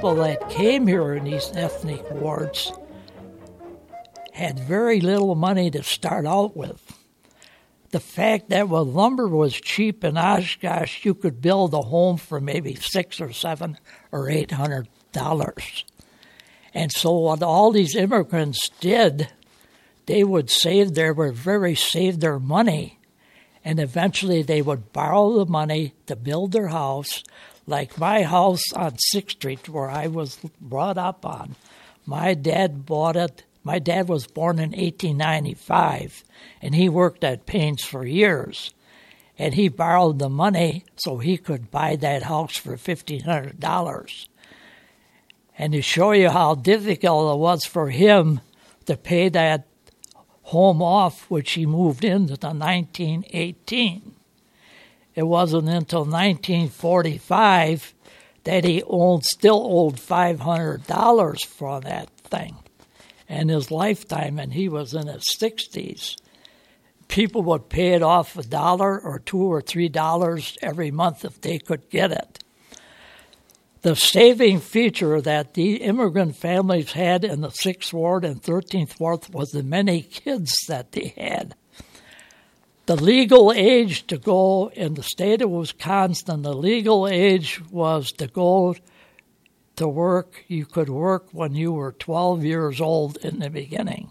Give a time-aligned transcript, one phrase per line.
[0.00, 2.72] people that came here in these ethnic wards
[4.32, 6.96] had very little money to start out with.
[7.90, 12.40] The fact that when lumber was cheap in Oshkosh, you could build a home for
[12.40, 13.76] maybe six or seven
[14.10, 15.84] or eight hundred dollars.
[16.72, 19.28] And so what all these immigrants did,
[20.06, 22.98] they would save their would very save their money
[23.62, 27.22] and eventually they would borrow the money to build their house
[27.70, 31.56] like my house on Sixth Street where I was brought up on.
[32.04, 36.24] My dad bought it my dad was born in 1895,
[36.62, 38.72] and he worked at Paine's for years.
[39.38, 44.28] And he borrowed the money so he could buy that house for $1,500.
[45.58, 48.40] And to show you how difficult it was for him
[48.86, 49.66] to pay that
[50.42, 54.14] home off, which he moved into the 1918.
[55.14, 57.94] It wasn't until 1945
[58.44, 62.56] that he owed, still owed $500 for that thing
[63.28, 66.16] in his lifetime, and he was in his 60s.
[67.08, 71.40] People would pay it off a dollar or two or three dollars every month if
[71.40, 72.38] they could get it.
[73.82, 79.26] The saving feature that the immigrant families had in the 6th Ward and 13th Ward
[79.32, 81.54] was the many kids that they had.
[82.90, 88.26] The legal age to go in the state of Wisconsin, the legal age was to
[88.26, 88.74] go
[89.76, 94.10] to work, you could work when you were 12 years old in the beginning.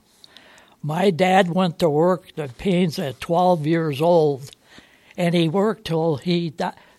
[0.82, 4.50] My dad went to work at Paine's at 12 years old,
[5.18, 6.54] and he worked till he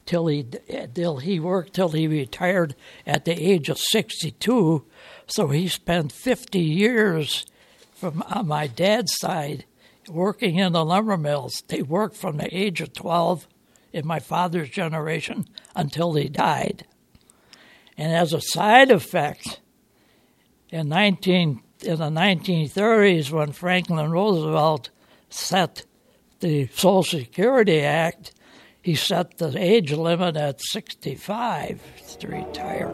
[0.05, 0.44] till he
[0.92, 2.75] till he worked till he retired
[3.06, 4.84] at the age of 62.
[5.28, 7.47] So he spent 50 years
[7.94, 9.65] from on my dad's side
[10.09, 11.62] working in the lumber mills.
[11.69, 13.47] They worked from the age of 12
[13.93, 16.87] in my father's generation until he died.
[17.97, 19.61] And as a side effect,
[20.71, 24.91] in 19 in the 1930s, when Franklin Roosevelt
[25.28, 25.84] set
[26.41, 28.32] the Social Security Act,
[28.82, 31.82] he set the age limit at 65
[32.19, 32.91] to retire.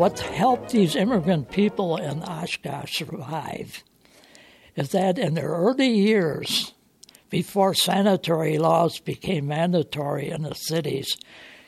[0.00, 3.84] What helped these immigrant people in Oshkosh survive
[4.74, 6.72] is that in their early years,
[7.28, 11.18] before sanitary laws became mandatory in the cities,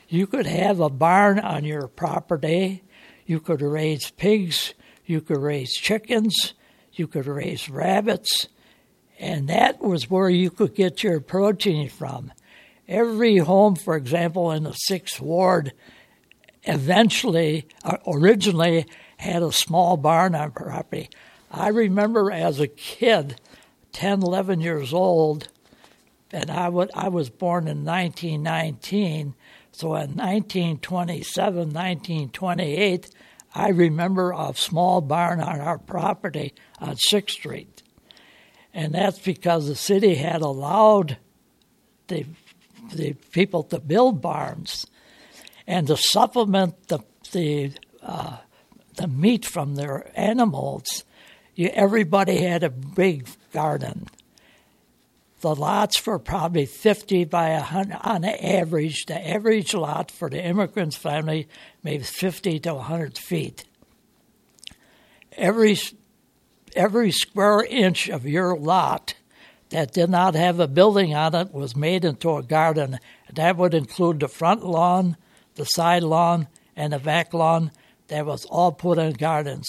[0.09, 2.83] you could have a barn on your property,
[3.27, 4.73] you could raise pigs,
[5.05, 6.55] you could raise chickens,
[6.91, 8.47] you could raise rabbits,
[9.19, 12.33] and that was where you could get your protein from.
[12.87, 15.71] Every home, for example, in the sixth ward
[16.63, 18.85] eventually, uh, originally,
[19.17, 21.09] had a small barn on property.
[21.51, 23.39] I remember as a kid,
[23.93, 25.47] 10, 11 years old,
[26.31, 29.35] and I, would, I was born in 1919.
[29.71, 33.09] So in 1927, 1928,
[33.55, 37.83] I remember a small barn on our property on 6th Street.
[38.73, 41.17] And that's because the city had allowed
[42.07, 42.25] the,
[42.91, 44.87] the people to build barns
[45.67, 46.99] and to supplement the
[47.31, 48.37] the uh,
[48.95, 51.03] the meat from their animals,
[51.55, 54.07] you, everybody had a big garden.
[55.41, 59.05] The lots were probably 50 by 100 on average.
[59.07, 61.49] The average lot for the immigrants' family
[61.83, 63.65] maybe 50 to 100 feet.
[65.33, 65.77] Every
[66.75, 69.15] every square inch of your lot
[69.69, 72.99] that did not have a building on it was made into a garden.
[73.33, 75.17] That would include the front lawn,
[75.55, 77.71] the side lawn and the back lawn
[78.07, 79.67] that was all put in gardens.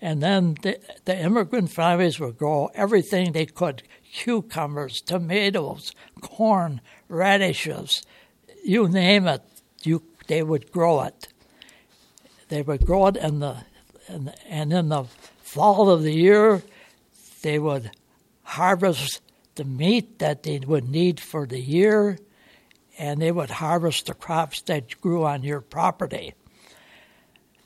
[0.00, 3.82] And then the, the immigrant families would grow everything they could
[4.12, 8.02] cucumbers, tomatoes, corn, radishes,
[8.64, 9.42] you name it,
[9.82, 11.28] you, they would grow it.
[12.48, 13.58] They would grow it in the,
[14.08, 15.04] in the, and in the
[15.42, 16.62] fall of the year,
[17.42, 17.90] they would
[18.42, 19.20] harvest
[19.54, 22.18] the meat that they would need for the year
[23.00, 26.34] and they would harvest the crops that grew on your property.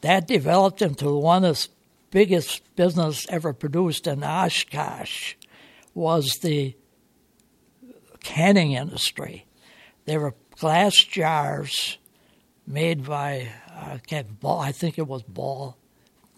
[0.01, 1.69] That developed into one of the
[2.13, 5.35] biggest business ever produced in Oshkosh
[5.93, 6.77] was the
[8.23, 9.45] canning industry.
[10.05, 11.99] There were glass jars
[12.65, 13.99] made by uh,
[14.41, 15.77] Ball, I think it was Ball,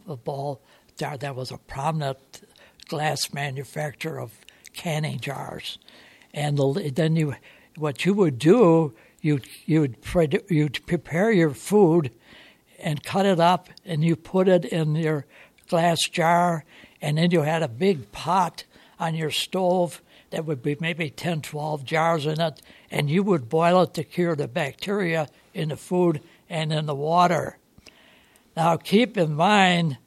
[0.09, 0.63] a Ball
[0.99, 2.19] jar that was a prominent
[2.89, 4.33] glass manufacturer of
[4.73, 5.79] canning jars,
[6.33, 7.35] and the, then you
[7.77, 9.97] what you would do, you'd, you'd,
[10.49, 12.11] you'd prepare your food
[12.79, 15.25] and cut it up, and you put it in your
[15.69, 16.65] glass jar,
[17.01, 18.65] and then you had a big pot
[18.99, 23.49] on your stove that would be maybe 10, 12 jars in it, and you would
[23.49, 27.59] boil it to cure the bacteria in the food and in the water.
[28.57, 29.99] Now, keep in mind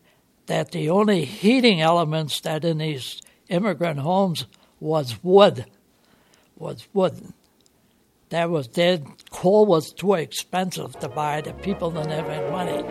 [0.48, 4.46] that the only heating elements that in these immigrant homes
[4.80, 5.66] was wood,
[6.56, 7.34] was wood.
[8.30, 9.08] That was dead.
[9.32, 11.42] Coal was too expensive to buy.
[11.42, 12.84] The people didn't have any money.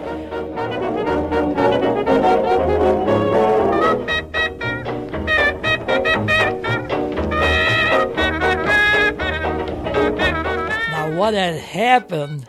[10.90, 12.48] Now, what had happened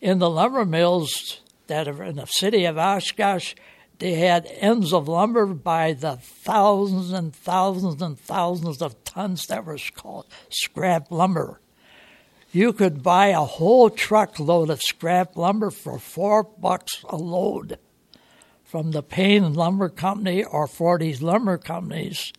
[0.00, 3.54] in the lumber mills that are in the city of Oshkosh,
[4.00, 9.64] they had ends of lumber by the thousands and thousands and thousands of tons that
[9.64, 11.60] were called scrap lumber.
[12.52, 17.78] You could buy a whole truckload of scrap lumber for four bucks a load
[18.64, 22.32] from the Paine Lumber Company or Forties Lumber Companies.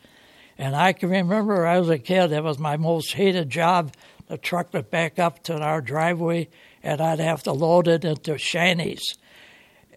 [0.58, 3.94] And I can remember as a kid, that was my most hated job.
[4.28, 6.50] The truck would back up to our driveway,
[6.84, 9.16] and I'd have to load it into shanties.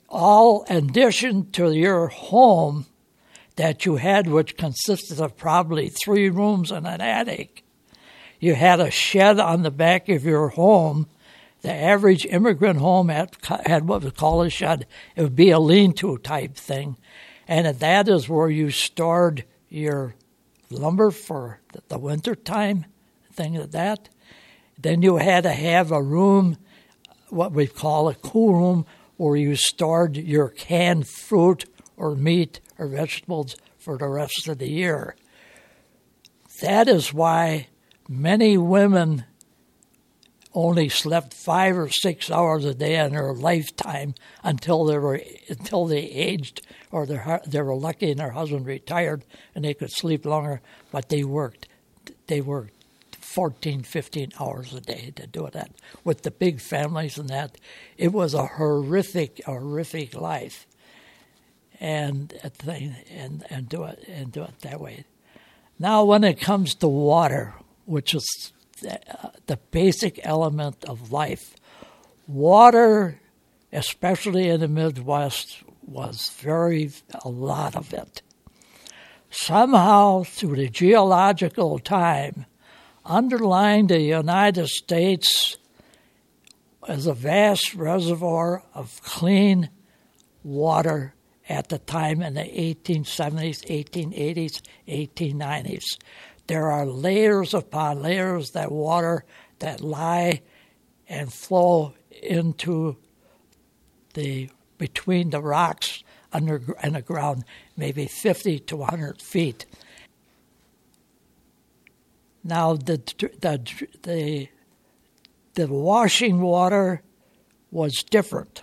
[0.08, 2.86] All addition to your home
[3.56, 7.63] that you had, which consisted of probably three rooms and an attic,
[8.44, 11.06] you had a shed on the back of your home.
[11.62, 14.86] The average immigrant home had, had what was called a shed.
[15.16, 16.98] It would be a lean to type thing.
[17.48, 20.14] And that is where you stored your
[20.68, 22.84] lumber for the winter time,
[23.32, 24.10] thing like that.
[24.78, 26.58] Then you had to have a room,
[27.30, 28.84] what we call a cool room,
[29.16, 31.64] where you stored your canned fruit
[31.96, 35.16] or meat or vegetables for the rest of the year.
[36.60, 37.68] That is why
[38.08, 39.24] many women
[40.54, 45.86] only slept five or six hours a day in their lifetime until they were until
[45.86, 49.24] they aged or they were lucky and their husband retired
[49.54, 50.60] and they could sleep longer.
[50.92, 51.66] But they worked
[52.28, 52.72] they worked
[53.16, 55.72] 14, 15 hours a day to do that
[56.04, 57.58] with the big families and that.
[57.98, 60.68] It was a horrific, horrific life,
[61.80, 62.70] and uh,
[63.10, 65.04] and and do it and do it that way.
[65.80, 67.54] Now, when it comes to water,
[67.84, 68.52] which is
[68.88, 68.96] uh,
[69.46, 71.54] the basic element of life.
[72.26, 73.20] Water,
[73.72, 76.90] especially in the Midwest, was very,
[77.24, 78.22] a lot of it.
[79.30, 82.46] Somehow, through the geological time,
[83.04, 85.56] underlying the United States
[86.88, 89.70] is a vast reservoir of clean
[90.42, 91.14] water
[91.48, 95.84] at the time in the 1870s, 1880s, 1890s.
[96.46, 99.24] There are layers upon layers that water
[99.60, 100.42] that lie
[101.08, 102.96] and flow into
[104.14, 106.02] the between the rocks
[106.32, 107.44] under and the ground,
[107.76, 109.66] maybe 50 to 100 feet.
[112.42, 113.00] Now the
[113.40, 114.48] the the
[115.54, 117.02] the washing water
[117.70, 118.62] was different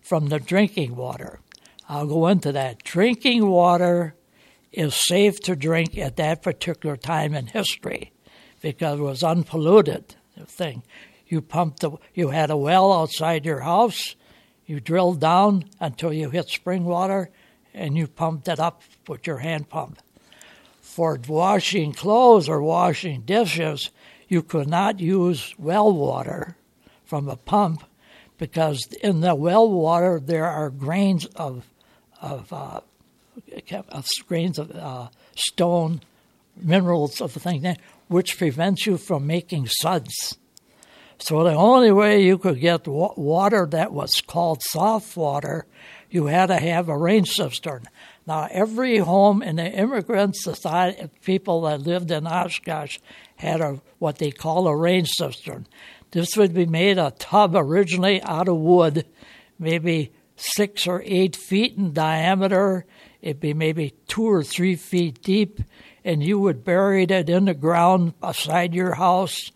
[0.00, 1.40] from the drinking water.
[1.88, 2.84] I'll go into that.
[2.84, 4.14] Drinking water
[4.72, 8.12] is safe to drink at that particular time in history
[8.60, 10.82] because it was unpolluted thing.
[11.26, 14.14] You pumped the, you had a well outside your house,
[14.66, 17.30] you drilled down until you hit spring water,
[17.74, 20.00] and you pumped it up with your hand pump.
[20.80, 23.90] For washing clothes or washing dishes,
[24.28, 26.56] you could not use well water
[27.04, 27.84] from a pump
[28.38, 31.66] because in the well water there are grains of
[32.20, 32.80] of uh,
[33.88, 36.00] of grains of uh, stone,
[36.56, 37.76] minerals of the thing,
[38.08, 40.38] which prevents you from making suds.
[41.18, 45.66] So the only way you could get water that was called soft water,
[46.10, 47.84] you had to have a rain cistern.
[48.26, 52.98] Now every home in the immigrant society, people that lived in Oshkosh,
[53.36, 55.66] had a what they call a rain cistern.
[56.10, 59.06] This would be made a tub originally out of wood,
[59.58, 62.84] maybe six or eight feet in diameter
[63.22, 65.60] It'd be maybe two or three feet deep,
[66.04, 69.50] and you would bury it in the ground beside your house,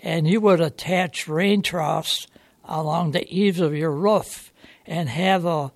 [0.00, 2.26] and you would attach rain troughs
[2.64, 4.52] along the eaves of your roof
[4.86, 5.72] and have a,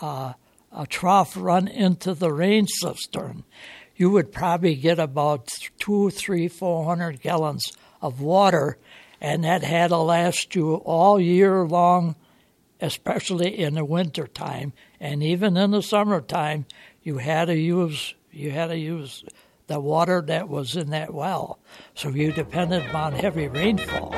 [0.00, 0.34] a,
[0.72, 3.44] a trough run into the rain cistern.
[3.96, 8.78] You would probably get about two, three, four hundred gallons of water,
[9.20, 12.16] and that had to last you all year long
[12.80, 16.66] especially in the winter time and even in the summertime,
[17.02, 19.24] you had to use you had to use
[19.66, 21.58] the water that was in that well.
[21.94, 24.10] So you depended upon heavy rainfall.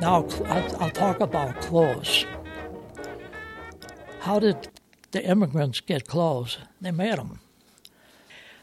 [0.00, 2.26] Now, I'll talk about clothes.
[4.22, 4.68] How did
[5.10, 6.56] the immigrants get clothes?
[6.80, 7.40] They made them.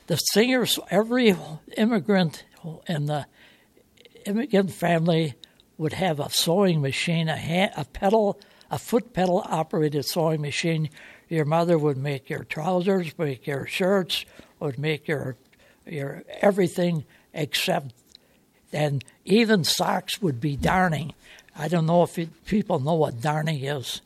[0.07, 1.35] The singers, every
[1.75, 2.45] immigrant
[2.87, 3.25] in the
[4.25, 5.33] immigrant family
[5.77, 8.39] would have a sewing machine, a, hand, a pedal,
[8.71, 10.89] a foot pedal operated sewing machine.
[11.27, 14.23] Your mother would make your trousers, make your shirts,
[14.61, 15.35] would make your
[15.85, 17.93] your everything except
[18.71, 21.13] and even socks would be darning.
[21.53, 24.01] I don't know if it, people know what darning is.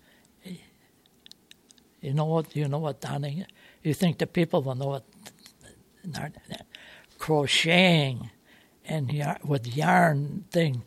[2.03, 2.53] You know what?
[2.55, 3.45] You know what darning?
[3.81, 5.05] You think the people will know what
[7.17, 8.29] crocheting
[8.85, 10.83] and with yarn thing.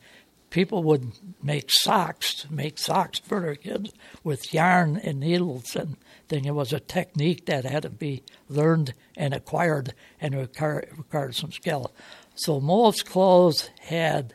[0.51, 3.93] People would make socks, make socks for their kids
[4.23, 5.97] with yarn and needles and
[6.29, 6.45] thing.
[6.45, 11.93] It was a technique that had to be learned and acquired and required some skill.
[12.35, 14.35] So most clothes had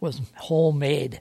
[0.00, 1.20] was homemade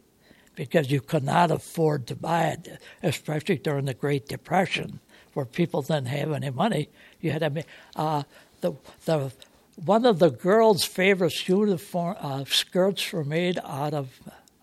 [0.55, 4.99] because you could not afford to buy it, especially during the Great Depression,
[5.33, 6.89] where people didn't have any money.
[7.19, 7.63] You had to
[7.95, 8.23] uh,
[8.61, 8.73] the
[9.05, 9.31] the
[9.75, 14.19] one of the girls' favorite uniform uh, skirts were made out of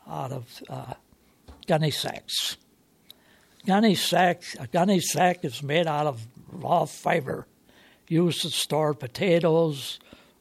[0.09, 0.95] out of uh,
[1.67, 2.57] gunny sacks.
[3.67, 7.47] Gunny sack a gunny sack is made out of raw fiber,
[8.09, 10.01] used to store potatoes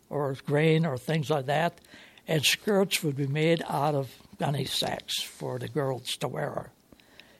[0.09, 1.79] or grain or things like that,
[2.27, 6.71] and skirts would be made out of gunny sacks for the girls to wear.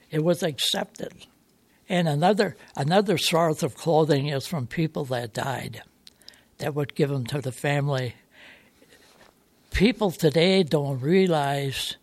[0.08, 1.26] It was accepted.
[1.88, 5.82] And another another source of clothing is from people that died
[6.58, 8.14] that would give them to the family.
[9.72, 11.96] People today don't realize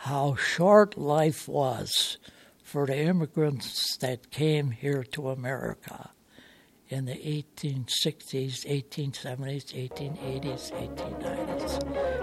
[0.00, 2.18] how short life was
[2.64, 6.10] for the immigrants that came here to America
[6.88, 12.21] in the 1860s, 1870s, 1880s, 1890s.